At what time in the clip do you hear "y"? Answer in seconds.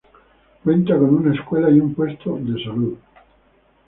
1.69-1.79